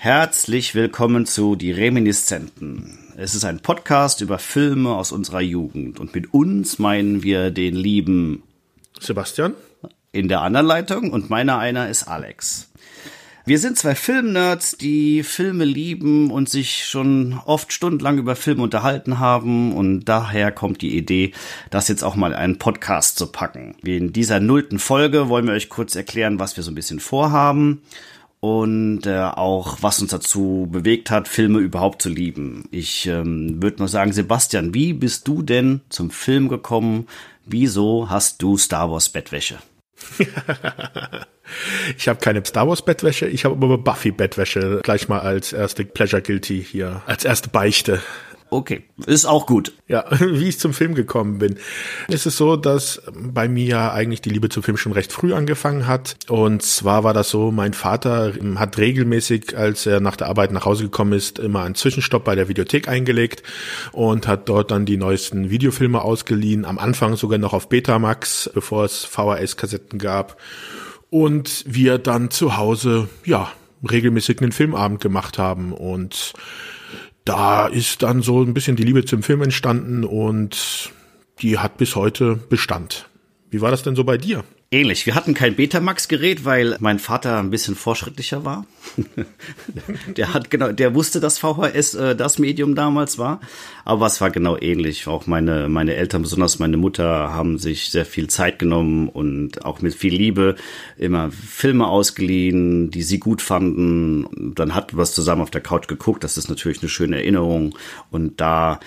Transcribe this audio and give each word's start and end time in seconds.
Herzlich 0.00 0.76
willkommen 0.76 1.26
zu 1.26 1.56
Die 1.56 1.72
Reminiszenten. 1.72 3.00
Es 3.16 3.34
ist 3.34 3.44
ein 3.44 3.58
Podcast 3.58 4.20
über 4.20 4.38
Filme 4.38 4.94
aus 4.94 5.10
unserer 5.10 5.40
Jugend 5.40 5.98
und 5.98 6.14
mit 6.14 6.32
uns 6.32 6.78
meinen 6.78 7.24
wir 7.24 7.50
den 7.50 7.74
lieben 7.74 8.44
Sebastian 9.00 9.54
in 10.12 10.28
der 10.28 10.42
anderen 10.42 10.68
Leitung 10.68 11.10
und 11.10 11.30
meiner 11.30 11.58
einer 11.58 11.88
ist 11.88 12.04
Alex. 12.04 12.70
Wir 13.44 13.58
sind 13.58 13.76
zwei 13.76 13.96
Filmnerds, 13.96 14.76
die 14.76 15.24
Filme 15.24 15.64
lieben 15.64 16.30
und 16.30 16.48
sich 16.48 16.84
schon 16.84 17.40
oft 17.44 17.72
stundenlang 17.72 18.18
über 18.18 18.36
Filme 18.36 18.62
unterhalten 18.62 19.18
haben 19.18 19.72
und 19.72 20.04
daher 20.04 20.52
kommt 20.52 20.80
die 20.80 20.96
Idee, 20.96 21.32
das 21.70 21.88
jetzt 21.88 22.04
auch 22.04 22.14
mal 22.14 22.34
einen 22.34 22.58
Podcast 22.58 23.18
zu 23.18 23.32
packen. 23.32 23.74
In 23.82 24.12
dieser 24.12 24.38
nullten 24.38 24.78
Folge 24.78 25.28
wollen 25.28 25.48
wir 25.48 25.54
euch 25.54 25.68
kurz 25.68 25.96
erklären, 25.96 26.38
was 26.38 26.56
wir 26.56 26.62
so 26.62 26.70
ein 26.70 26.76
bisschen 26.76 27.00
vorhaben 27.00 27.82
und 28.40 29.06
äh, 29.06 29.18
auch 29.20 29.78
was 29.80 30.00
uns 30.00 30.10
dazu 30.10 30.68
bewegt 30.70 31.10
hat, 31.10 31.28
Filme 31.28 31.58
überhaupt 31.58 32.02
zu 32.02 32.08
lieben. 32.08 32.64
Ich 32.70 33.06
ähm, 33.06 33.62
würde 33.62 33.80
mal 33.80 33.88
sagen, 33.88 34.12
Sebastian, 34.12 34.74
wie 34.74 34.92
bist 34.92 35.26
du 35.26 35.42
denn 35.42 35.80
zum 35.88 36.10
Film 36.10 36.48
gekommen? 36.48 37.08
Wieso 37.44 38.10
hast 38.10 38.42
du 38.42 38.56
Star 38.56 38.90
Wars 38.90 39.08
Bettwäsche? 39.08 39.58
ich 41.96 42.08
habe 42.08 42.20
keine 42.20 42.44
Star 42.44 42.68
Wars 42.68 42.82
Bettwäsche, 42.82 43.26
ich 43.26 43.44
habe 43.44 43.54
aber 43.56 43.78
Buffy 43.78 44.12
Bettwäsche 44.12 44.80
gleich 44.84 45.08
mal 45.08 45.20
als 45.20 45.52
erste 45.52 45.84
Pleasure 45.84 46.22
Guilty 46.22 46.62
hier, 46.62 47.02
als 47.06 47.24
erste 47.24 47.48
Beichte. 47.48 48.00
Okay, 48.50 48.82
ist 49.04 49.26
auch 49.26 49.46
gut. 49.46 49.74
Ja, 49.88 50.06
wie 50.20 50.48
ich 50.48 50.58
zum 50.58 50.72
Film 50.72 50.94
gekommen 50.94 51.38
bin. 51.38 51.58
Es 52.08 52.24
ist 52.24 52.38
so, 52.38 52.56
dass 52.56 53.02
bei 53.14 53.46
mir 53.48 53.92
eigentlich 53.92 54.22
die 54.22 54.30
Liebe 54.30 54.48
zum 54.48 54.62
Film 54.62 54.76
schon 54.78 54.92
recht 54.92 55.12
früh 55.12 55.34
angefangen 55.34 55.86
hat. 55.86 56.16
Und 56.28 56.62
zwar 56.62 57.04
war 57.04 57.12
das 57.12 57.28
so, 57.28 57.50
mein 57.50 57.74
Vater 57.74 58.32
hat 58.56 58.78
regelmäßig, 58.78 59.56
als 59.56 59.84
er 59.84 60.00
nach 60.00 60.16
der 60.16 60.28
Arbeit 60.28 60.52
nach 60.52 60.64
Hause 60.64 60.84
gekommen 60.84 61.12
ist, 61.12 61.38
immer 61.38 61.62
einen 61.62 61.74
Zwischenstopp 61.74 62.24
bei 62.24 62.34
der 62.34 62.48
Videothek 62.48 62.88
eingelegt 62.88 63.42
und 63.92 64.26
hat 64.26 64.48
dort 64.48 64.70
dann 64.70 64.86
die 64.86 64.96
neuesten 64.96 65.50
Videofilme 65.50 66.00
ausgeliehen. 66.00 66.64
Am 66.64 66.78
Anfang 66.78 67.16
sogar 67.16 67.38
noch 67.38 67.52
auf 67.52 67.68
Betamax, 67.68 68.50
bevor 68.54 68.84
es 68.84 69.04
VHS-Kassetten 69.04 69.98
gab. 69.98 70.38
Und 71.10 71.64
wir 71.66 71.98
dann 71.98 72.30
zu 72.30 72.56
Hause, 72.56 73.08
ja, 73.24 73.50
regelmäßig 73.88 74.40
einen 74.40 74.52
Filmabend 74.52 75.00
gemacht 75.00 75.38
haben 75.38 75.72
und 75.72 76.32
da 77.28 77.66
ist 77.66 78.02
dann 78.02 78.22
so 78.22 78.42
ein 78.42 78.54
bisschen 78.54 78.76
die 78.76 78.84
Liebe 78.84 79.04
zum 79.04 79.22
Film 79.22 79.42
entstanden 79.42 80.04
und 80.04 80.92
die 81.40 81.58
hat 81.58 81.76
bis 81.76 81.94
heute 81.94 82.36
Bestand. 82.36 83.08
Wie 83.50 83.60
war 83.60 83.70
das 83.70 83.82
denn 83.82 83.96
so 83.96 84.04
bei 84.04 84.16
dir? 84.16 84.44
Ähnlich. 84.70 85.06
Wir 85.06 85.14
hatten 85.14 85.32
kein 85.32 85.56
Betamax-Gerät, 85.56 86.44
weil 86.44 86.76
mein 86.78 86.98
Vater 86.98 87.38
ein 87.38 87.48
bisschen 87.48 87.74
fortschrittlicher 87.74 88.44
war. 88.44 88.66
der 90.18 90.34
hat 90.34 90.50
genau, 90.50 90.72
der 90.72 90.94
wusste, 90.94 91.20
dass 91.20 91.38
VHS 91.38 91.94
äh, 91.94 92.14
das 92.14 92.38
Medium 92.38 92.74
damals 92.74 93.16
war. 93.16 93.40
Aber 93.86 94.04
es 94.04 94.20
war 94.20 94.30
genau 94.30 94.58
ähnlich. 94.58 95.06
Auch 95.06 95.26
meine, 95.26 95.70
meine 95.70 95.94
Eltern, 95.94 96.20
besonders 96.20 96.58
meine 96.58 96.76
Mutter, 96.76 97.32
haben 97.32 97.58
sich 97.58 97.88
sehr 97.88 98.04
viel 98.04 98.28
Zeit 98.28 98.58
genommen 98.58 99.08
und 99.08 99.64
auch 99.64 99.80
mit 99.80 99.94
viel 99.94 100.14
Liebe 100.14 100.56
immer 100.98 101.30
Filme 101.30 101.86
ausgeliehen, 101.86 102.90
die 102.90 103.02
sie 103.02 103.20
gut 103.20 103.40
fanden. 103.40 104.52
Dann 104.54 104.74
hatten 104.74 104.98
wir 104.98 105.02
es 105.02 105.14
zusammen 105.14 105.40
auf 105.40 105.50
der 105.50 105.62
Couch 105.62 105.88
geguckt. 105.88 106.24
Das 106.24 106.36
ist 106.36 106.50
natürlich 106.50 106.82
eine 106.82 106.90
schöne 106.90 107.16
Erinnerung. 107.16 107.74
Und 108.10 108.38
da 108.38 108.80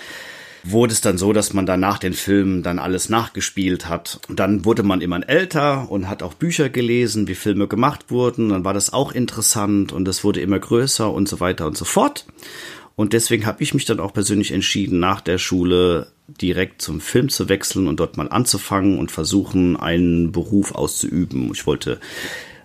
wurde 0.63 0.93
es 0.93 1.01
dann 1.01 1.17
so, 1.17 1.33
dass 1.33 1.53
man 1.53 1.65
dann 1.65 1.79
nach 1.79 1.97
den 1.97 2.13
Filmen 2.13 2.63
dann 2.63 2.79
alles 2.79 3.09
nachgespielt 3.09 3.89
hat. 3.89 4.19
Und 4.27 4.39
dann 4.39 4.65
wurde 4.65 4.83
man 4.83 5.01
immer 5.01 5.27
älter 5.27 5.89
und 5.89 6.09
hat 6.09 6.23
auch 6.23 6.33
Bücher 6.33 6.69
gelesen, 6.69 7.27
wie 7.27 7.35
Filme 7.35 7.67
gemacht 7.67 8.05
wurden. 8.09 8.49
Dann 8.49 8.63
war 8.63 8.73
das 8.73 8.93
auch 8.93 9.11
interessant 9.11 9.91
und 9.91 10.07
es 10.07 10.23
wurde 10.23 10.41
immer 10.41 10.59
größer 10.59 11.11
und 11.11 11.27
so 11.27 11.39
weiter 11.39 11.67
und 11.67 11.77
so 11.77 11.85
fort. 11.85 12.25
Und 12.95 13.13
deswegen 13.13 13.45
habe 13.45 13.63
ich 13.63 13.73
mich 13.73 13.85
dann 13.85 13.99
auch 13.99 14.13
persönlich 14.13 14.51
entschieden, 14.51 14.99
nach 14.99 15.21
der 15.21 15.37
Schule 15.37 16.11
direkt 16.27 16.81
zum 16.81 17.01
Film 17.01 17.29
zu 17.29 17.49
wechseln 17.49 17.87
und 17.87 17.99
dort 17.99 18.17
mal 18.17 18.29
anzufangen 18.29 18.99
und 18.99 19.11
versuchen, 19.11 19.77
einen 19.77 20.31
Beruf 20.31 20.73
auszuüben. 20.73 21.51
Ich 21.53 21.65
wollte 21.65 21.99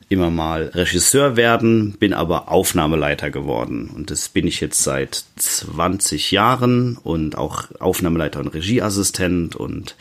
immer 0.09 0.31
mal 0.31 0.71
Regisseur 0.75 1.37
werden, 1.37 1.93
bin 1.99 2.13
aber 2.13 2.51
Aufnahmeleiter 2.51 3.31
geworden. 3.31 3.91
Und 3.95 4.11
das 4.11 4.29
bin 4.29 4.47
ich 4.47 4.61
jetzt 4.61 4.83
seit 4.83 5.25
20 5.37 6.31
Jahren 6.31 6.97
und 6.97 7.37
auch 7.37 7.65
Aufnahmeleiter 7.81 8.41
und 8.41 8.49
Regieassistent 8.49 9.57
und 9.57 9.97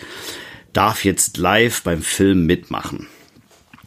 darf 0.73 1.05
jetzt 1.05 1.38
live 1.38 1.81
beim 1.83 2.01
Film 2.01 2.45
mitmachen. 2.45 3.07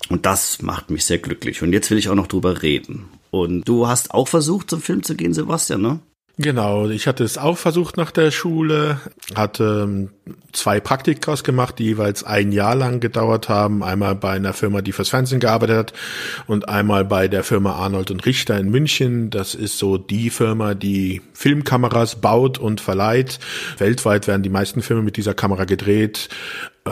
Und 0.08 0.26
das 0.26 0.62
macht 0.62 0.90
mich 0.90 1.04
sehr 1.04 1.18
glücklich. 1.18 1.62
Und 1.62 1.72
jetzt 1.72 1.90
will 1.90 1.98
ich 1.98 2.08
auch 2.08 2.14
noch 2.14 2.26
drüber 2.26 2.62
reden. 2.62 3.04
Und 3.30 3.68
du 3.68 3.86
hast 3.86 4.12
auch 4.12 4.26
versucht, 4.26 4.70
zum 4.70 4.80
Film 4.80 5.02
zu 5.02 5.14
gehen, 5.14 5.34
Sebastian, 5.34 5.82
ne? 5.82 6.00
Genau, 6.40 6.88
ich 6.88 7.08
hatte 7.08 7.24
es 7.24 7.36
auch 7.36 7.58
versucht 7.58 7.96
nach 7.96 8.12
der 8.12 8.30
Schule, 8.30 9.00
hatte 9.34 9.82
ähm, 9.88 10.10
zwei 10.52 10.78
Praktikas 10.78 11.42
gemacht, 11.42 11.80
die 11.80 11.86
jeweils 11.86 12.22
ein 12.22 12.52
Jahr 12.52 12.76
lang 12.76 13.00
gedauert 13.00 13.48
haben. 13.48 13.82
Einmal 13.82 14.14
bei 14.14 14.30
einer 14.34 14.52
Firma, 14.52 14.80
die 14.80 14.92
fürs 14.92 15.08
Fernsehen 15.08 15.40
gearbeitet 15.40 15.76
hat 15.76 15.92
und 16.46 16.68
einmal 16.68 17.04
bei 17.04 17.26
der 17.26 17.42
Firma 17.42 17.72
Arnold 17.72 18.12
und 18.12 18.24
Richter 18.24 18.56
in 18.56 18.70
München. 18.70 19.30
Das 19.30 19.56
ist 19.56 19.78
so 19.78 19.98
die 19.98 20.30
Firma, 20.30 20.74
die 20.74 21.22
Filmkameras 21.32 22.20
baut 22.20 22.58
und 22.58 22.80
verleiht. 22.80 23.40
Weltweit 23.78 24.28
werden 24.28 24.44
die 24.44 24.48
meisten 24.48 24.80
Filme 24.80 25.02
mit 25.02 25.16
dieser 25.16 25.34
Kamera 25.34 25.64
gedreht. 25.64 26.28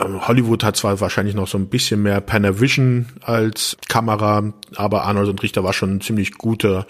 Ähm, 0.05 0.27
Hollywood 0.27 0.63
hat 0.63 0.75
zwar 0.75 0.99
wahrscheinlich 0.99 1.35
noch 1.35 1.47
so 1.47 1.57
ein 1.57 1.67
bisschen 1.67 2.03
mehr 2.03 2.21
Panavision 2.21 3.07
als 3.21 3.77
Kamera, 3.87 4.53
aber 4.75 5.03
Arnold 5.03 5.29
und 5.29 5.43
Richter 5.43 5.63
war 5.63 5.73
schon 5.73 5.97
ein 5.97 6.01
ziemlich 6.01 6.33
guter 6.37 6.85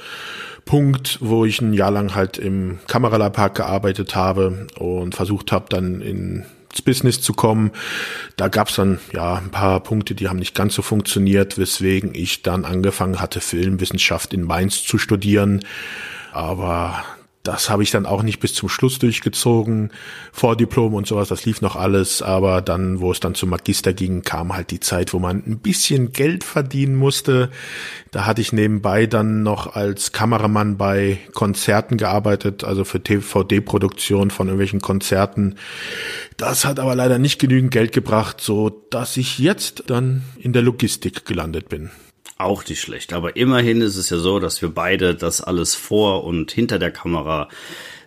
Punkt, 0.65 1.19
wo 1.21 1.45
ich 1.45 1.61
ein 1.61 1.73
Jahr 1.73 1.91
lang 1.91 2.13
halt 2.13 2.37
im 2.37 2.79
Kameralapark 2.87 3.55
gearbeitet 3.55 4.15
habe 4.15 4.67
und 4.77 5.15
versucht 5.15 5.51
habe, 5.51 5.65
dann 5.69 6.01
ins 6.01 6.81
Business 6.83 7.21
zu 7.21 7.33
kommen. 7.33 7.71
Da 8.35 8.49
gab's 8.49 8.75
dann 8.75 8.99
ja 9.13 9.35
ein 9.35 9.49
paar 9.49 9.79
Punkte, 9.79 10.13
die 10.13 10.27
haben 10.27 10.39
nicht 10.39 10.55
ganz 10.55 10.75
so 10.75 10.81
funktioniert, 10.81 11.57
weswegen 11.57 12.13
ich 12.13 12.43
dann 12.43 12.65
angefangen 12.65 13.21
hatte, 13.21 13.39
Filmwissenschaft 13.39 14.33
in 14.33 14.43
Mainz 14.43 14.83
zu 14.83 14.97
studieren. 14.97 15.63
Aber 16.33 17.03
das 17.47 17.69
habe 17.69 17.81
ich 17.81 17.91
dann 17.91 18.05
auch 18.05 18.23
nicht 18.23 18.39
bis 18.39 18.53
zum 18.53 18.67
Schluss 18.67 18.99
durchgezogen. 18.99 19.91
Vordiplom 20.33 20.93
und 20.93 21.07
sowas, 21.07 21.29
das 21.29 21.45
lief 21.45 21.61
noch 21.61 21.77
alles. 21.77 22.21
Aber 22.21 22.61
dann, 22.61 22.99
wo 22.99 23.11
es 23.11 23.21
dann 23.21 23.35
zum 23.35 23.49
Magister 23.49 23.93
ging, 23.93 24.21
kam 24.21 24.53
halt 24.53 24.71
die 24.71 24.81
Zeit, 24.81 25.13
wo 25.13 25.19
man 25.19 25.43
ein 25.47 25.59
bisschen 25.59 26.11
Geld 26.11 26.43
verdienen 26.43 26.95
musste. 26.95 27.49
Da 28.11 28.25
hatte 28.25 28.41
ich 28.41 28.51
nebenbei 28.51 29.05
dann 29.05 29.43
noch 29.43 29.75
als 29.75 30.11
Kameramann 30.11 30.77
bei 30.77 31.19
Konzerten 31.33 31.97
gearbeitet, 31.97 32.65
also 32.65 32.83
für 32.83 32.99
DVD-Produktion 32.99 34.29
von 34.29 34.47
irgendwelchen 34.47 34.81
Konzerten. 34.81 35.55
Das 36.35 36.65
hat 36.65 36.79
aber 36.79 36.95
leider 36.95 37.17
nicht 37.17 37.39
genügend 37.39 37.71
Geld 37.71 37.93
gebracht, 37.93 38.41
so 38.41 38.69
dass 38.89 39.15
ich 39.15 39.39
jetzt 39.39 39.85
dann 39.87 40.23
in 40.37 40.51
der 40.51 40.63
Logistik 40.63 41.25
gelandet 41.25 41.69
bin. 41.69 41.91
Auch 42.37 42.65
nicht 42.67 42.81
schlecht. 42.81 43.13
Aber 43.13 43.35
immerhin 43.35 43.81
ist 43.81 43.97
es 43.97 44.09
ja 44.09 44.17
so, 44.17 44.39
dass 44.39 44.61
wir 44.61 44.69
beide 44.69 45.15
das 45.15 45.41
alles 45.41 45.73
vor 45.73 46.23
und 46.23 46.51
hinter 46.51 46.77
der 46.77 46.91
Kamera 46.91 47.49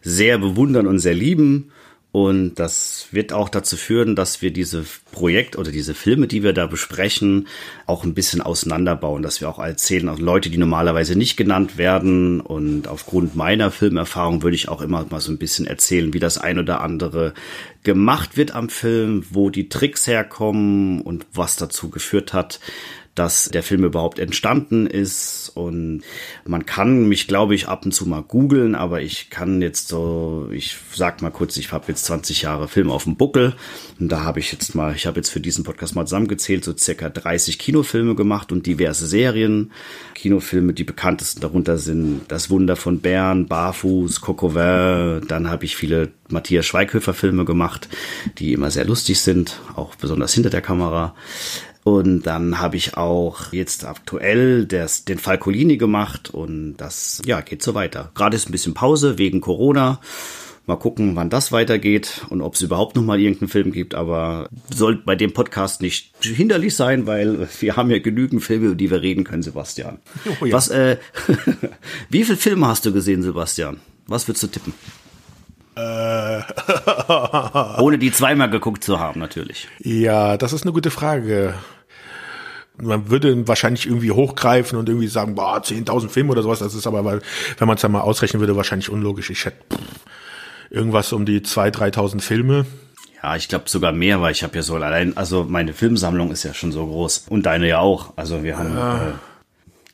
sehr 0.02 0.38
bewundern 0.38 0.86
und 0.86 1.00
sehr 1.00 1.14
lieben. 1.14 1.72
Und 2.12 2.56
das 2.56 3.06
wird 3.12 3.32
auch 3.32 3.48
dazu 3.48 3.76
führen, 3.76 4.16
dass 4.16 4.42
wir 4.42 4.52
diese 4.52 4.84
Projekt 5.12 5.56
oder 5.56 5.70
diese 5.70 5.94
Filme, 5.94 6.26
die 6.26 6.42
wir 6.42 6.52
da 6.52 6.66
besprechen, 6.66 7.46
auch 7.86 8.02
ein 8.02 8.14
bisschen 8.14 8.40
auseinanderbauen, 8.40 9.22
dass 9.22 9.40
wir 9.40 9.48
auch 9.48 9.60
erzählen, 9.60 10.08
auch 10.08 10.18
Leute, 10.18 10.50
die 10.50 10.58
normalerweise 10.58 11.16
nicht 11.16 11.36
genannt 11.36 11.78
werden. 11.78 12.40
Und 12.40 12.88
aufgrund 12.88 13.36
meiner 13.36 13.70
Filmerfahrung 13.70 14.42
würde 14.42 14.56
ich 14.56 14.68
auch 14.68 14.80
immer 14.80 15.06
mal 15.08 15.20
so 15.20 15.30
ein 15.30 15.38
bisschen 15.38 15.68
erzählen, 15.68 16.12
wie 16.12 16.18
das 16.18 16.36
ein 16.36 16.58
oder 16.58 16.80
andere 16.80 17.32
gemacht 17.84 18.36
wird 18.36 18.56
am 18.56 18.70
Film, 18.70 19.24
wo 19.30 19.50
die 19.50 19.68
Tricks 19.68 20.08
herkommen 20.08 21.02
und 21.02 21.26
was 21.32 21.54
dazu 21.54 21.90
geführt 21.90 22.32
hat, 22.32 22.58
dass 23.20 23.50
der 23.50 23.62
Film 23.62 23.84
überhaupt 23.84 24.18
entstanden 24.18 24.86
ist. 24.86 25.52
Und 25.54 26.00
man 26.46 26.64
kann 26.64 27.06
mich, 27.06 27.28
glaube 27.28 27.54
ich, 27.54 27.68
ab 27.68 27.84
und 27.84 27.92
zu 27.92 28.06
mal 28.06 28.22
googeln, 28.22 28.74
aber 28.74 29.02
ich 29.02 29.28
kann 29.28 29.60
jetzt 29.60 29.88
so, 29.88 30.48
ich 30.50 30.78
sag 30.94 31.20
mal 31.20 31.28
kurz, 31.28 31.58
ich 31.58 31.70
habe 31.70 31.84
jetzt 31.88 32.06
20 32.06 32.40
Jahre 32.40 32.66
Film 32.66 32.90
auf 32.90 33.04
dem 33.04 33.16
Buckel. 33.16 33.54
Und 33.98 34.08
da 34.10 34.24
habe 34.24 34.40
ich 34.40 34.52
jetzt 34.52 34.74
mal, 34.74 34.94
ich 34.94 35.04
habe 35.06 35.18
jetzt 35.18 35.28
für 35.28 35.40
diesen 35.40 35.64
Podcast 35.64 35.94
mal 35.94 36.06
zusammengezählt, 36.06 36.64
so 36.64 36.74
circa 36.74 37.10
30 37.10 37.58
Kinofilme 37.58 38.14
gemacht 38.14 38.52
und 38.52 38.64
diverse 38.64 39.06
Serien. 39.06 39.70
Kinofilme, 40.14 40.72
die 40.72 40.84
bekanntesten 40.84 41.42
darunter 41.42 41.76
sind 41.76 42.22
Das 42.28 42.48
Wunder 42.48 42.74
von 42.74 43.00
Bern, 43.00 43.48
Barfuß, 43.48 44.22
Cocovin. 44.22 45.26
Dann 45.28 45.50
habe 45.50 45.66
ich 45.66 45.76
viele 45.76 46.12
Matthias 46.30 46.64
Schweighöfer 46.64 47.12
Filme 47.12 47.44
gemacht, 47.44 47.90
die 48.38 48.54
immer 48.54 48.70
sehr 48.70 48.86
lustig 48.86 49.20
sind, 49.20 49.60
auch 49.76 49.94
besonders 49.96 50.32
hinter 50.32 50.48
der 50.48 50.62
Kamera. 50.62 51.14
Und 51.82 52.22
dann 52.22 52.58
habe 52.58 52.76
ich 52.76 52.96
auch 52.96 53.52
jetzt 53.52 53.86
aktuell 53.86 54.66
das, 54.66 55.04
den 55.04 55.18
Falcolini 55.18 55.78
gemacht 55.78 56.28
und 56.30 56.76
das 56.76 57.22
ja 57.24 57.40
geht 57.40 57.62
so 57.62 57.74
weiter. 57.74 58.10
Gerade 58.14 58.36
ist 58.36 58.48
ein 58.48 58.52
bisschen 58.52 58.74
Pause 58.74 59.18
wegen 59.18 59.40
Corona. 59.40 60.00
Mal 60.66 60.76
gucken, 60.76 61.16
wann 61.16 61.30
das 61.30 61.52
weitergeht 61.52 62.26
und 62.28 62.42
ob 62.42 62.54
es 62.54 62.60
überhaupt 62.60 62.94
noch 62.94 63.02
mal 63.02 63.18
irgendeinen 63.18 63.48
Film 63.48 63.72
gibt. 63.72 63.94
Aber 63.94 64.48
soll 64.72 64.96
bei 64.96 65.16
dem 65.16 65.32
Podcast 65.32 65.80
nicht 65.80 66.12
hinderlich 66.20 66.76
sein, 66.76 67.06
weil 67.06 67.48
wir 67.58 67.76
haben 67.76 67.90
ja 67.90 67.98
genügend 67.98 68.44
Filme, 68.44 68.66
über 68.66 68.74
die 68.74 68.90
wir 68.90 69.00
reden 69.00 69.24
können, 69.24 69.42
Sebastian. 69.42 69.98
Oh 70.40 70.44
ja. 70.44 70.52
Was, 70.52 70.68
äh, 70.68 70.98
wie 72.10 72.24
viele 72.24 72.36
Filme 72.36 72.68
hast 72.68 72.84
du 72.84 72.92
gesehen, 72.92 73.22
Sebastian? 73.22 73.80
Was 74.06 74.28
würdest 74.28 74.42
du 74.42 74.46
tippen? 74.48 74.74
Ohne 77.78 77.98
die 77.98 78.12
zweimal 78.12 78.50
geguckt 78.50 78.84
zu 78.84 78.98
haben, 78.98 79.20
natürlich. 79.20 79.68
Ja, 79.78 80.36
das 80.36 80.52
ist 80.52 80.62
eine 80.62 80.72
gute 80.72 80.90
Frage 80.90 81.54
man 82.82 83.10
würde 83.10 83.46
wahrscheinlich 83.46 83.86
irgendwie 83.86 84.10
hochgreifen 84.10 84.78
und 84.78 84.88
irgendwie 84.88 85.08
sagen, 85.08 85.34
boah, 85.34 85.58
10.000 85.58 86.08
Filme 86.08 86.32
oder 86.32 86.42
sowas. 86.42 86.60
Das 86.60 86.74
ist 86.74 86.86
aber, 86.86 87.04
weil, 87.04 87.20
wenn 87.58 87.68
man 87.68 87.76
es 87.76 87.82
dann 87.82 87.92
mal 87.92 88.00
ausrechnen 88.00 88.40
würde, 88.40 88.56
wahrscheinlich 88.56 88.90
unlogisch. 88.90 89.30
Ich 89.30 89.44
hätte 89.44 89.58
irgendwas 90.70 91.12
um 91.12 91.26
die 91.26 91.40
2.000, 91.40 91.94
3.000 91.94 92.20
Filme. 92.20 92.66
Ja, 93.22 93.36
ich 93.36 93.48
glaube 93.48 93.68
sogar 93.68 93.92
mehr, 93.92 94.22
weil 94.22 94.32
ich 94.32 94.42
habe 94.42 94.56
ja 94.56 94.62
so 94.62 94.76
allein, 94.76 95.16
also 95.16 95.44
meine 95.44 95.74
Filmsammlung 95.74 96.30
ist 96.30 96.42
ja 96.42 96.54
schon 96.54 96.72
so 96.72 96.86
groß 96.86 97.26
und 97.28 97.44
deine 97.44 97.68
ja 97.68 97.78
auch. 97.78 98.14
Also 98.16 98.42
wir 98.42 98.56
haben. 98.56 98.74
Ja. 98.74 99.08
Äh, 99.08 99.12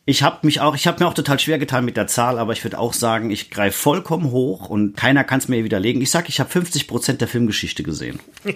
ich 0.08 0.22
habe 0.22 0.46
mich 0.46 0.60
auch, 0.60 0.76
ich 0.76 0.86
habe 0.86 1.02
mir 1.02 1.08
auch 1.08 1.14
total 1.14 1.40
schwer 1.40 1.58
getan 1.58 1.84
mit 1.84 1.96
der 1.96 2.06
Zahl, 2.06 2.38
aber 2.38 2.52
ich 2.52 2.62
würde 2.62 2.78
auch 2.78 2.92
sagen, 2.92 3.32
ich 3.32 3.50
greife 3.50 3.76
vollkommen 3.76 4.30
hoch 4.30 4.68
und 4.68 4.96
keiner 4.96 5.24
kann 5.24 5.40
es 5.40 5.48
mir 5.48 5.64
widerlegen. 5.64 6.00
Ich 6.00 6.12
sag, 6.12 6.28
ich 6.28 6.38
habe 6.38 6.48
50 6.48 6.86
Prozent 6.86 7.20
der 7.20 7.26
Filmgeschichte 7.26 7.82
gesehen. 7.82 8.20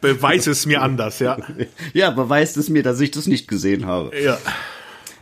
Beweis 0.00 0.46
es 0.46 0.64
mir 0.64 0.80
anders, 0.80 1.18
ja. 1.18 1.36
Ja, 1.92 2.08
beweist 2.10 2.56
es 2.56 2.70
mir, 2.70 2.82
dass 2.82 2.98
ich 3.00 3.10
das 3.10 3.26
nicht 3.26 3.46
gesehen 3.46 3.84
habe. 3.84 4.18
Ja. 4.18 4.38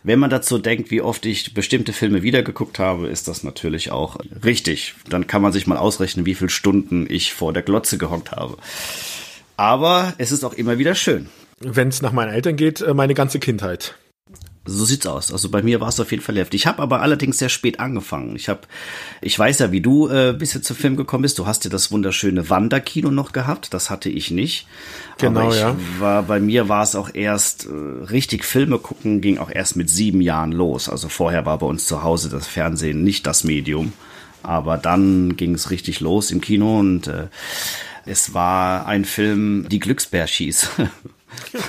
Wenn 0.05 0.21
man 0.21 0.31
dazu 0.31 0.59
denkt, 0.59 0.93
wie 0.93 1.03
oft 1.03 1.27
ich 1.27 1.53
bestimmte 1.53 1.93
Filme 1.93 2.23
wiedergeguckt 2.23 2.79
habe, 2.79 3.09
ist 3.09 3.27
das 3.27 3.43
natürlich 3.43 3.91
auch 3.91 4.17
richtig. 4.45 4.95
Dann 5.09 5.27
kann 5.27 5.43
man 5.43 5.51
sich 5.51 5.67
mal 5.67 5.77
ausrechnen, 5.77 6.25
wie 6.25 6.37
viele 6.37 6.51
Stunden 6.51 7.05
ich 7.11 7.35
vor 7.35 7.53
der 7.53 7.63
Glotze 7.63 7.99
gehockt 7.99 8.31
habe. 8.31 8.59
Aber 9.57 10.15
es 10.19 10.31
ist 10.31 10.45
auch 10.45 10.55
immer 10.55 10.79
wieder 10.79 10.95
schön. 10.95 11.29
Wenn 11.59 11.89
es 11.89 12.01
nach 12.01 12.13
meinen 12.13 12.33
Eltern 12.33 12.55
geht, 12.55 12.81
äh, 12.81 12.95
meine 12.95 13.15
ganze 13.15 13.41
Kindheit. 13.41 13.97
So 14.71 14.85
sieht's 14.85 15.07
aus. 15.07 15.33
Also 15.33 15.49
bei 15.49 15.63
mir 15.63 15.81
war 15.81 15.89
es 15.89 15.99
auf 15.99 16.11
jeden 16.11 16.23
Fall 16.23 16.37
heftig. 16.37 16.63
Ich 16.63 16.67
habe 16.67 16.81
aber 16.83 17.01
allerdings 17.03 17.39
sehr 17.39 17.49
spät 17.49 17.81
angefangen. 17.81 18.37
Ich 18.37 18.49
habe, 18.49 18.61
ich 19.21 19.39
weiß 19.39 19.59
ja, 19.59 19.73
wie 19.73 19.81
du 19.81 20.09
äh, 20.09 20.33
bisher 20.33 20.63
zum 20.63 20.77
Film 20.77 20.97
gekommen 20.97 21.23
bist. 21.23 21.39
Du 21.39 21.47
hast 21.47 21.65
ja 21.65 21.71
das 21.71 21.91
wunderschöne 21.91 22.49
Wanderkino 22.51 23.11
noch 23.11 23.33
gehabt. 23.33 23.75
Das 23.75 23.91
hatte 23.91 24.09
ich 24.09 24.31
nicht. 24.31 24.67
Genau, 25.19 25.41
aber 25.41 25.51
ich 25.55 25.61
ja. 25.61 25.77
War, 25.99 26.23
bei 26.23 26.41
mir 26.41 26.69
war 26.69 26.83
es 26.83 26.95
auch 26.95 27.11
erst 27.13 27.67
äh, 27.67 28.05
richtig 28.05 28.45
Filme 28.45 28.79
gucken 28.79 29.21
ging 29.21 29.39
auch 29.39 29.51
erst 29.51 29.77
mit 29.77 29.91
sieben 29.91 30.21
Jahren 30.21 30.53
los. 30.53 30.89
Also 30.89 31.09
vorher 31.09 31.47
war 31.47 31.59
bei 31.59 31.67
uns 31.67 31.87
zu 31.87 32.03
Hause 32.03 32.29
das 32.29 32.47
Fernsehen 32.47 33.03
nicht 33.03 33.27
das 33.27 33.45
Medium. 33.45 33.93
Aber 34.43 34.79
dann 34.79 35.37
ging 35.37 35.55
es 35.55 35.71
richtig 35.71 36.01
los 36.01 36.31
im 36.31 36.41
Kino 36.41 36.79
und 36.79 37.09
äh, 37.09 37.27
es 38.07 38.33
war 38.33 38.87
ein 38.87 39.05
Film, 39.05 39.67
Die 39.69 39.79
Glücksbärschieß. 39.79 40.71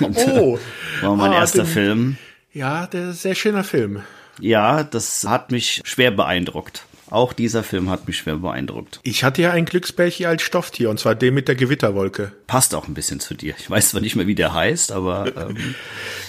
oh, 0.00 0.58
war 1.02 1.16
mein 1.16 1.32
ah, 1.32 1.40
erster 1.40 1.64
den, 1.64 1.66
Film. 1.66 2.18
Ja, 2.52 2.86
der 2.86 3.10
ist 3.10 3.22
sehr 3.22 3.34
schöner 3.34 3.64
Film. 3.64 4.02
Ja, 4.38 4.84
das 4.84 5.24
hat 5.26 5.50
mich 5.50 5.80
schwer 5.84 6.10
beeindruckt. 6.10 6.84
Auch 7.08 7.32
dieser 7.32 7.62
Film 7.62 7.90
hat 7.90 8.06
mich 8.06 8.16
schwer 8.16 8.36
beeindruckt. 8.36 9.00
Ich 9.02 9.22
hatte 9.22 9.42
ja 9.42 9.50
ein 9.50 9.66
Glücksbärchen 9.66 10.26
als 10.26 10.42
Stofftier, 10.42 10.88
und 10.88 10.98
zwar 10.98 11.14
den 11.14 11.34
mit 11.34 11.46
der 11.48 11.54
Gewitterwolke. 11.54 12.32
Passt 12.46 12.74
auch 12.74 12.88
ein 12.88 12.94
bisschen 12.94 13.20
zu 13.20 13.34
dir. 13.34 13.54
Ich 13.58 13.68
weiß 13.68 13.90
zwar 13.90 14.00
nicht 14.00 14.16
mehr, 14.16 14.26
wie 14.26 14.34
der 14.34 14.54
heißt, 14.54 14.92
aber. 14.92 15.32
Ähm, 15.42 15.74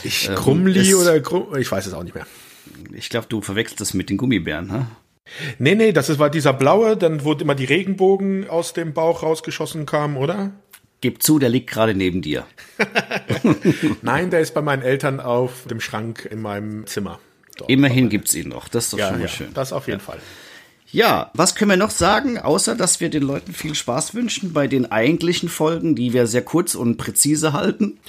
ich, 0.04 0.30
ähm, 0.30 0.36
Krummli 0.36 0.96
oder 0.96 1.20
Grum, 1.20 1.56
ich 1.58 1.72
weiß 1.72 1.88
es 1.88 1.94
auch 1.94 2.04
nicht 2.04 2.16
mehr. 2.16 2.26
Ich 2.94 3.10
glaube, 3.10 3.28
du 3.28 3.42
verwechselst 3.42 3.82
das 3.82 3.94
mit 3.94 4.10
den 4.10 4.18
Gummibären, 4.18 4.68
ne? 4.68 4.88
Nee, 5.58 5.76
nee, 5.76 5.92
das 5.92 6.18
war 6.20 6.30
dieser 6.30 6.54
blaue, 6.54 6.96
dann 6.96 7.24
wurde 7.24 7.44
immer 7.44 7.56
die 7.56 7.66
Regenbogen 7.66 8.50
aus 8.50 8.74
dem 8.74 8.94
Bauch 8.94 9.24
rausgeschossen 9.24 9.86
kamen, 9.86 10.18
oder? 10.18 10.52
Gib 11.04 11.22
zu, 11.22 11.38
der 11.38 11.50
liegt 11.50 11.70
gerade 11.70 11.94
neben 11.94 12.22
dir. 12.22 12.46
Nein, 14.02 14.30
der 14.30 14.40
ist 14.40 14.54
bei 14.54 14.62
meinen 14.62 14.84
Eltern 14.84 15.20
auf 15.20 15.66
dem 15.70 15.82
Schrank 15.82 16.26
in 16.32 16.42
meinem 16.42 16.88
Zimmer. 16.88 17.20
Dort 17.58 17.70
Immerhin 17.70 18.08
gibt's 18.08 18.34
ihn 18.34 18.48
noch. 18.48 18.70
Das 18.70 18.86
ist 18.86 18.94
doch 18.94 19.00
ja, 19.00 19.10
schon 19.10 19.18
mal 19.18 19.24
ja, 19.24 19.28
schön. 19.28 19.54
Das 19.54 19.74
auf 19.74 19.88
jeden 19.88 20.00
ja. 20.00 20.06
Fall. 20.06 20.20
Ja, 20.90 21.30
was 21.34 21.56
können 21.56 21.72
wir 21.72 21.76
noch 21.76 21.90
sagen, 21.90 22.38
außer 22.38 22.76
dass 22.76 23.02
wir 23.02 23.10
den 23.10 23.24
Leuten 23.24 23.52
viel 23.52 23.76
Spaß 23.76 24.16
wünschen 24.16 24.54
bei 24.54 24.68
den 24.68 24.94
eigentlichen 24.94 25.50
Folgen, 25.50 25.94
die 25.94 26.14
wir 26.14 26.26
sehr 26.26 26.44
kurz 26.44 26.74
und 26.74 26.96
präzise 26.96 27.52
halten? 27.52 28.00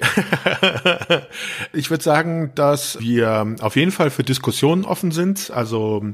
ich 1.72 1.88
würde 1.88 2.02
sagen, 2.02 2.50
dass 2.56 2.98
wir 2.98 3.54
auf 3.60 3.76
jeden 3.76 3.92
Fall 3.92 4.10
für 4.10 4.24
Diskussionen 4.24 4.84
offen 4.84 5.12
sind. 5.12 5.52
Also 5.52 6.04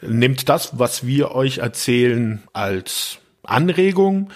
nehmt 0.00 0.48
das, 0.48 0.78
was 0.78 1.06
wir 1.06 1.32
euch 1.32 1.58
erzählen, 1.58 2.42
als 2.54 3.18
Anregung 3.42 4.30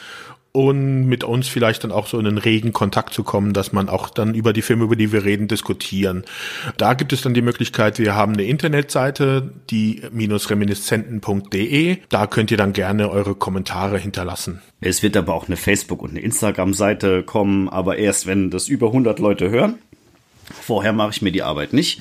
und 0.57 1.05
mit 1.05 1.23
uns 1.23 1.49
vielleicht 1.49 1.85
dann 1.85 1.93
auch 1.93 2.07
so 2.07 2.19
in 2.19 2.27
einen 2.27 2.39
regen 2.39 2.73
Kontakt 2.73 3.13
zu 3.13 3.25
kommen, 3.25 3.53
dass 3.53 3.75
man 3.75 3.91
auch 3.91 4.09
dann 4.09 4.35
über 4.35 4.55
die 4.55 4.63
Filme, 4.63 4.85
über 4.85 4.97
die 4.97 5.13
wir 5.13 5.23
reden, 5.23 5.49
diskutieren. 5.49 6.25
Da 6.79 6.95
gibt 6.95 7.13
es 7.13 7.21
dann 7.21 7.35
die 7.35 7.43
Möglichkeit, 7.43 7.99
wir 7.99 8.15
haben 8.15 8.33
eine 8.33 8.45
Internetseite, 8.45 9.53
die 9.69 10.01
minusreminiscenten.de. 10.11 11.99
Da 12.09 12.27
könnt 12.27 12.51
ihr 12.51 12.57
dann 12.57 12.73
gerne 12.73 13.11
eure 13.11 13.35
Kommentare 13.35 13.99
hinterlassen. 13.99 14.63
Es 14.81 15.03
wird 15.03 15.19
aber 15.19 15.35
auch 15.35 15.47
eine 15.47 15.59
Facebook- 15.59 16.01
und 16.01 16.13
eine 16.13 16.21
Instagram-Seite 16.21 17.23
kommen, 17.23 17.69
aber 17.69 17.99
erst 17.99 18.27
wenn 18.27 18.51
das 18.51 18.69
über 18.69 18.87
100 18.87 19.19
Leute 19.19 19.51
hören. 19.51 19.75
Vorher 20.63 20.95
mache 20.95 21.11
ich 21.11 21.23
mir 21.23 21.33
die 21.33 21.43
Arbeit 21.43 21.73
nicht. 21.73 22.01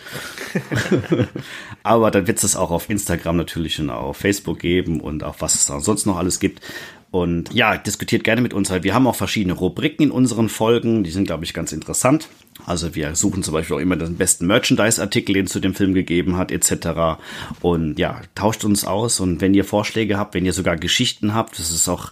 Aber 1.84 2.12
dann 2.12 2.28
wird 2.28 2.44
es 2.44 2.56
auch 2.56 2.70
auf 2.70 2.90
Instagram 2.92 3.38
natürlich 3.38 3.80
und 3.80 3.90
auf 3.90 4.18
Facebook 4.18 4.60
geben 4.60 5.02
und 5.02 5.24
auch 5.24 5.38
was 5.40 5.56
es 5.56 5.66
sonst 5.66 6.06
noch 6.06 6.18
alles 6.18 6.40
gibt. 6.40 6.62
Und 7.16 7.54
ja, 7.54 7.78
diskutiert 7.78 8.26
gerne 8.26 8.42
mit 8.42 8.54
uns. 8.54 8.70
Wir 8.70 8.94
haben 8.94 9.08
auch 9.08 9.16
verschiedene 9.16 9.54
Rubriken 9.54 10.04
in 10.04 10.12
unseren 10.12 10.50
Folgen. 10.50 11.06
Die 11.06 11.12
sind, 11.12 11.24
glaube 11.24 11.46
ich, 11.46 11.54
ganz 11.54 11.72
interessant. 11.72 12.28
Also 12.66 12.94
wir 12.94 13.16
suchen 13.16 13.42
zum 13.42 13.54
Beispiel 13.54 13.78
auch 13.78 13.80
immer 13.80 13.96
den 13.96 14.18
besten 14.18 14.48
Merchandise-Artikel, 14.48 15.32
den 15.32 15.46
es 15.46 15.52
zu 15.54 15.62
dem 15.62 15.74
Film 15.74 15.94
gegeben 15.94 16.36
hat, 16.36 16.52
etc. 16.52 17.22
Und 17.62 18.00
ja, 18.00 18.20
tauscht 18.36 18.66
uns 18.66 18.84
aus. 18.84 19.22
Und 19.22 19.40
wenn 19.40 19.54
ihr 19.54 19.64
Vorschläge 19.64 20.18
habt, 20.18 20.34
wenn 20.34 20.46
ihr 20.46 20.52
sogar 20.52 20.76
Geschichten 20.76 21.34
habt, 21.34 21.58
das 21.58 21.72
ist 21.72 21.88
auch 21.88 22.12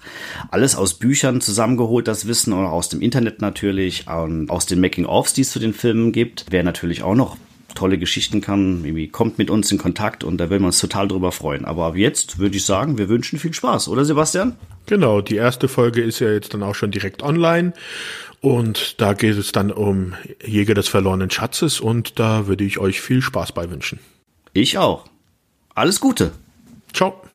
alles 0.52 0.78
aus 0.78 0.94
Büchern 0.94 1.42
zusammengeholt, 1.42 2.08
das 2.08 2.26
Wissen, 2.26 2.54
oder 2.54 2.72
aus 2.72 2.88
dem 2.88 3.02
Internet 3.02 3.42
natürlich, 3.42 4.08
und 4.08 4.50
aus 4.50 4.68
den 4.68 4.80
Making-ofs, 4.80 5.34
die 5.34 5.42
es 5.42 5.52
zu 5.52 5.60
den 5.60 5.74
Filmen 5.74 6.14
gibt, 6.14 6.50
wäre 6.50 6.64
natürlich 6.64 7.04
auch 7.04 7.16
noch 7.16 7.36
tolle 7.76 7.98
Geschichten 7.98 8.42
kann, 8.42 8.84
irgendwie 8.84 9.08
kommt 9.08 9.38
mit 9.38 9.50
uns 9.50 9.72
in 9.72 9.78
Kontakt 9.78 10.24
und 10.24 10.38
da 10.38 10.50
würden 10.50 10.64
wir 10.64 10.68
uns 10.68 10.80
total 10.80 11.08
drüber 11.08 11.32
freuen. 11.32 11.66
Aber 11.66 11.96
jetzt 11.96 12.40
würde 12.40 12.58
ich 12.58 12.66
sagen, 12.66 12.98
wir 12.98 13.10
wünschen 13.10 13.40
viel 13.40 13.54
Spaß, 13.54 13.88
oder 13.88 14.06
Sebastian? 14.06 14.56
Genau, 14.86 15.22
die 15.22 15.36
erste 15.36 15.68
Folge 15.68 16.02
ist 16.02 16.20
ja 16.20 16.32
jetzt 16.32 16.54
dann 16.54 16.64
auch 16.64 16.76
schon 16.76 16.92
direkt 16.92 17.24
online 17.24 17.74
und 18.42 19.00
da 19.00 19.14
geht 19.14 19.38
es 19.38 19.52
dann 19.52 19.72
um 19.72 20.16
Jäger 20.46 20.74
des 20.74 20.90
verlorenen 20.90 21.32
Schatzes 21.32 21.80
und 21.80 22.20
da 22.20 22.48
würde 22.48 22.66
ich 22.66 22.78
euch 22.78 23.00
viel 23.00 23.22
Spaß 23.22 23.54
bei 23.54 23.70
wünschen. 23.70 24.00
Ich 24.54 24.78
auch. 24.78 25.06
Alles 25.74 26.00
Gute. 26.00 26.34
Ciao. 26.94 27.24